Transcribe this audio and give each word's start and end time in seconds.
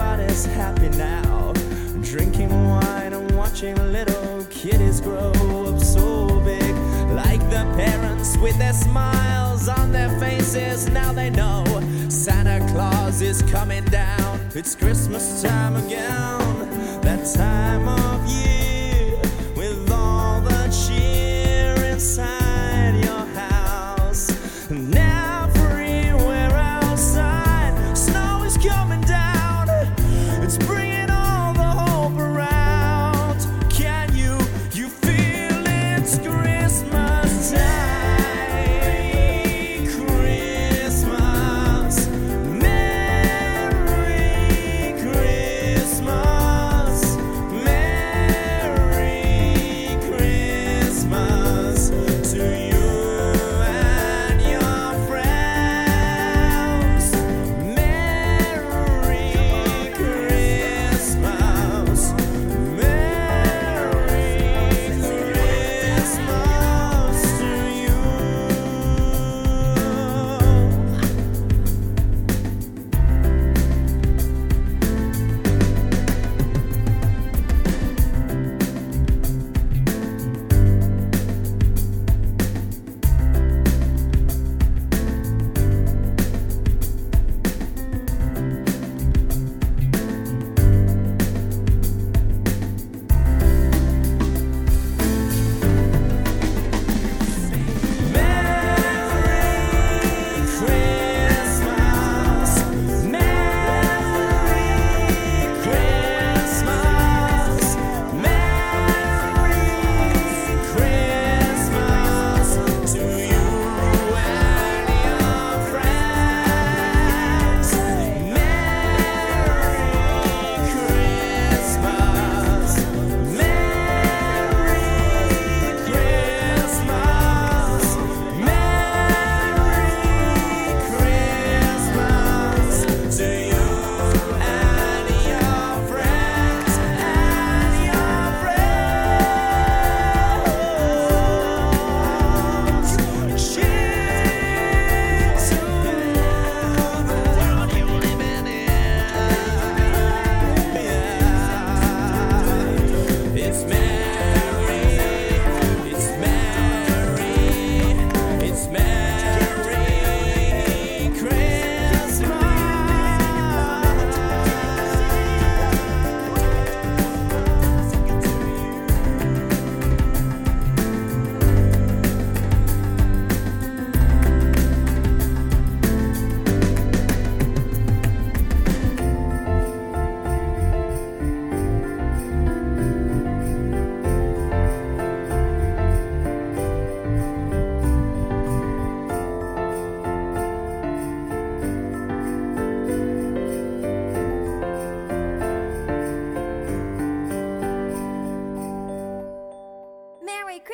everybody's 0.00 0.44
happy 0.46 0.88
now. 0.90 1.52
Drinking 2.02 2.50
wine 2.68 3.12
and 3.12 3.36
watching 3.36 3.76
little 3.92 4.44
kiddies 4.50 5.00
grow 5.00 5.30
up 5.66 5.78
so 5.80 6.40
big. 6.40 6.74
Like 7.12 7.40
the 7.50 7.64
parents 7.76 8.36
with 8.38 8.58
their 8.58 8.72
smiles 8.72 9.68
on 9.68 9.92
their 9.92 10.10
faces, 10.18 10.88
now 10.88 11.12
they 11.12 11.30
know 11.30 11.64
Santa 12.08 12.66
Claus 12.72 13.20
is 13.20 13.42
coming 13.42 13.84
down. 13.84 14.40
It's 14.54 14.74
Christmas 14.74 15.42
time 15.42 15.76
again, 15.76 17.00
that 17.02 17.24
time 17.34 17.86
of 17.88 18.26
year 18.26 19.18
with 19.56 19.90
all 19.92 20.40
the 20.40 20.68
cheer 20.86 21.74
inside 21.92 23.04
your 23.04 23.26
house. 23.34 24.30
Now 24.70 25.19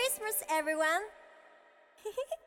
Christmas, 0.06 0.44
everyone! 0.48 1.02